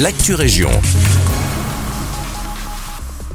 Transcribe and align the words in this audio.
l'actu 0.00 0.34
région. 0.34 0.70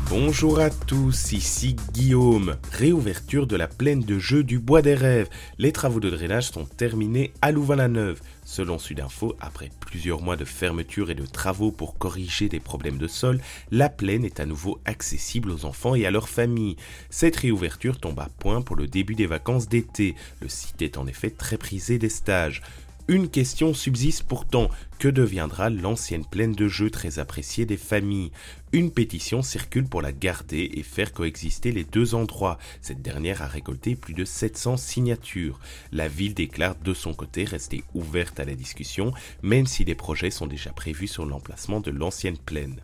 Bonjour 0.09 0.59
à 0.59 0.69
tous, 0.69 1.31
ici 1.31 1.77
Guillaume. 1.93 2.57
Réouverture 2.73 3.47
de 3.47 3.55
la 3.55 3.67
plaine 3.67 4.01
de 4.01 4.19
jeu 4.19 4.43
du 4.43 4.59
Bois 4.59 4.81
des 4.81 4.93
Rêves. 4.93 5.29
Les 5.57 5.71
travaux 5.71 6.01
de 6.01 6.09
drainage 6.09 6.49
sont 6.49 6.65
terminés 6.65 7.31
à 7.41 7.51
Louvain-la-Neuve. 7.51 8.19
Selon 8.43 8.77
Sudinfo, 8.77 9.35
après 9.39 9.69
plusieurs 9.79 10.21
mois 10.21 10.35
de 10.35 10.43
fermeture 10.43 11.11
et 11.11 11.15
de 11.15 11.25
travaux 11.25 11.71
pour 11.71 11.97
corriger 11.97 12.49
des 12.49 12.59
problèmes 12.59 12.97
de 12.97 13.07
sol, 13.07 13.39
la 13.71 13.87
plaine 13.87 14.25
est 14.25 14.41
à 14.41 14.45
nouveau 14.45 14.79
accessible 14.83 15.51
aux 15.51 15.63
enfants 15.63 15.95
et 15.95 16.05
à 16.05 16.11
leurs 16.11 16.27
familles. 16.27 16.75
Cette 17.09 17.37
réouverture 17.37 17.99
tombe 17.99 18.19
à 18.19 18.27
point 18.39 18.61
pour 18.61 18.75
le 18.75 18.87
début 18.87 19.15
des 19.15 19.27
vacances 19.27 19.69
d'été. 19.69 20.15
Le 20.41 20.49
site 20.49 20.81
est 20.81 20.97
en 20.97 21.07
effet 21.07 21.29
très 21.29 21.57
prisé 21.57 21.99
des 21.99 22.09
stages. 22.09 22.61
Une 23.09 23.27
question 23.27 23.73
subsiste 23.73 24.21
pourtant, 24.21 24.69
que 24.99 25.07
deviendra 25.07 25.71
l'ancienne 25.71 26.27
plaine 26.27 26.53
de 26.53 26.67
jeu 26.67 26.91
très 26.91 27.17
appréciée 27.17 27.65
des 27.65 27.75
familles? 27.75 28.31
Une 28.71 28.91
pétition 28.91 29.41
circule 29.41 29.87
pour 29.87 30.03
la 30.03 30.11
garder 30.11 30.69
et 30.75 30.83
faire 30.83 31.11
coexister 31.11 31.71
les 31.71 31.83
deux 31.83 32.13
endroits. 32.13 32.59
Cette 32.81 33.01
dernière 33.01 33.41
a 33.41 33.47
récolté 33.47 33.95
plus 33.95 34.13
de 34.13 34.25
700 34.25 34.77
signatures. 34.77 35.59
La 35.91 36.07
ville 36.07 36.35
déclare 36.35 36.75
de 36.75 36.93
son 36.93 37.15
côté 37.15 37.45
rester 37.45 37.83
ouverte 37.95 38.39
à 38.39 38.45
la 38.45 38.53
discussion, 38.53 39.11
même 39.41 39.65
si 39.65 39.85
des 39.85 39.95
projets 39.95 40.29
sont 40.29 40.45
déjà 40.45 40.71
prévus 40.71 41.07
sur 41.07 41.25
l'emplacement 41.25 41.79
de 41.79 41.89
l'ancienne 41.89 42.37
plaine. 42.37 42.79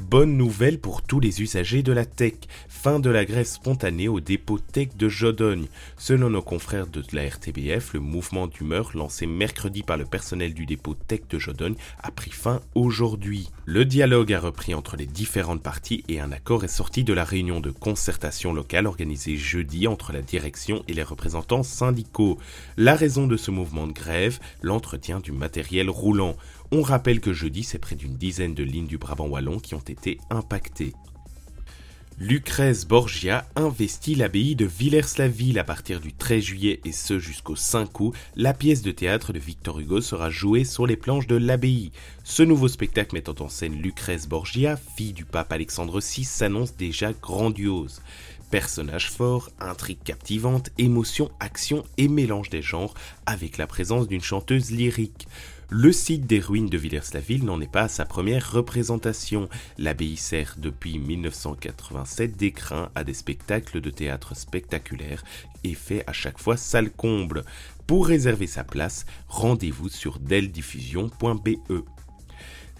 Bonne 0.00 0.36
nouvelle 0.36 0.78
pour 0.78 1.02
tous 1.02 1.18
les 1.18 1.42
usagers 1.42 1.82
de 1.82 1.92
la 1.92 2.06
tech. 2.06 2.34
Fin 2.68 3.00
de 3.00 3.10
la 3.10 3.24
grève 3.24 3.46
spontanée 3.46 4.06
au 4.06 4.20
dépôt 4.20 4.58
tech 4.58 4.90
de 4.96 5.08
Jodogne. 5.08 5.66
Selon 5.98 6.30
nos 6.30 6.40
confrères 6.40 6.86
de 6.86 7.02
la 7.12 7.28
RTBF, 7.28 7.94
le 7.94 8.00
mouvement 8.00 8.46
d'humeur 8.46 8.92
lancé 8.94 9.26
mercredi 9.26 9.82
par 9.82 9.96
le 9.96 10.04
personnel 10.04 10.54
du 10.54 10.66
dépôt 10.66 10.94
tech 10.94 11.22
de 11.28 11.38
Jodogne 11.38 11.74
a 12.00 12.12
pris 12.12 12.30
fin 12.30 12.60
aujourd'hui. 12.74 13.50
Le 13.66 13.84
dialogue 13.84 14.32
a 14.32 14.40
repris 14.40 14.72
entre 14.72 14.96
les 14.96 15.04
différentes 15.04 15.62
parties 15.62 16.04
et 16.08 16.20
un 16.20 16.30
accord 16.30 16.64
est 16.64 16.68
sorti 16.68 17.02
de 17.02 17.12
la 17.12 17.24
réunion 17.24 17.60
de 17.60 17.70
concertation 17.70 18.54
locale 18.54 18.86
organisée 18.86 19.36
jeudi 19.36 19.88
entre 19.88 20.12
la 20.12 20.22
direction 20.22 20.84
et 20.86 20.94
les 20.94 21.02
représentants 21.02 21.64
syndicaux. 21.64 22.38
La 22.76 22.94
raison 22.94 23.26
de 23.26 23.36
ce 23.36 23.50
mouvement 23.50 23.88
de 23.88 23.92
grève, 23.92 24.38
l'entretien 24.62 25.18
du 25.18 25.32
matériel 25.32 25.90
roulant. 25.90 26.36
On 26.70 26.82
rappelle 26.82 27.20
que 27.20 27.32
jeudi, 27.32 27.62
c'est 27.62 27.78
près 27.78 27.96
d'une 27.96 28.16
dizaine 28.16 28.54
de 28.54 28.62
lignes 28.62 28.86
du 28.86 28.98
Brabant 28.98 29.26
wallon 29.26 29.58
qui 29.58 29.74
ont 29.74 29.78
été 29.78 30.18
impactées. 30.28 30.92
Lucrèce 32.20 32.84
Borgia 32.84 33.46
investit 33.56 34.16
l'abbaye 34.16 34.54
de 34.54 34.66
Villers-la-Ville 34.66 35.58
à 35.58 35.64
partir 35.64 36.00
du 36.00 36.12
13 36.12 36.42
juillet 36.42 36.80
et 36.84 36.92
ce 36.92 37.18
jusqu'au 37.18 37.56
5 37.56 38.00
août. 38.00 38.14
La 38.36 38.52
pièce 38.52 38.82
de 38.82 38.90
théâtre 38.90 39.32
de 39.32 39.38
Victor 39.38 39.78
Hugo 39.78 40.00
sera 40.02 40.28
jouée 40.28 40.64
sur 40.64 40.86
les 40.86 40.96
planches 40.96 41.28
de 41.28 41.36
l'abbaye. 41.36 41.92
Ce 42.24 42.42
nouveau 42.42 42.68
spectacle 42.68 43.14
mettant 43.14 43.36
en 43.42 43.48
scène 43.48 43.80
Lucrèce 43.80 44.28
Borgia, 44.28 44.76
fille 44.96 45.12
du 45.12 45.24
pape 45.24 45.52
Alexandre 45.52 46.00
VI, 46.00 46.24
s'annonce 46.24 46.76
déjà 46.76 47.12
grandiose. 47.12 48.02
Personnage 48.50 49.10
fort, 49.10 49.48
intrigue 49.60 50.02
captivante, 50.02 50.70
émotion, 50.76 51.30
action 51.38 51.84
et 51.98 52.08
mélange 52.08 52.50
des 52.50 52.62
genres 52.62 52.94
avec 53.26 53.58
la 53.58 53.66
présence 53.66 54.08
d'une 54.08 54.22
chanteuse 54.22 54.70
lyrique. 54.70 55.28
Le 55.70 55.92
site 55.92 56.26
des 56.26 56.40
ruines 56.40 56.70
de 56.70 56.78
Villers-la-Ville 56.78 57.44
n'en 57.44 57.60
est 57.60 57.70
pas 57.70 57.82
à 57.82 57.88
sa 57.88 58.06
première 58.06 58.52
représentation. 58.52 59.50
L'abbaye 59.76 60.16
sert 60.16 60.54
depuis 60.56 60.98
1987 60.98 62.38
d'écrin 62.38 62.90
à 62.94 63.04
des 63.04 63.12
spectacles 63.12 63.82
de 63.82 63.90
théâtre 63.90 64.34
spectaculaires 64.34 65.22
et 65.64 65.74
fait 65.74 66.04
à 66.06 66.14
chaque 66.14 66.38
fois 66.38 66.56
salle 66.56 66.90
comble. 66.90 67.44
Pour 67.86 68.06
réserver 68.06 68.46
sa 68.46 68.64
place, 68.64 69.04
rendez-vous 69.28 69.90
sur 69.90 70.18
deldiffusion.be. 70.20 71.82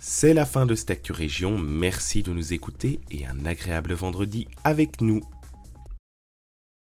C'est 0.00 0.32
la 0.32 0.46
fin 0.46 0.64
de 0.64 0.74
cette 0.74 0.92
merci 1.58 2.22
de 2.22 2.32
nous 2.32 2.54
écouter 2.54 3.00
et 3.10 3.26
un 3.26 3.44
agréable 3.44 3.92
vendredi 3.92 4.48
avec 4.64 5.02
nous. 5.02 5.20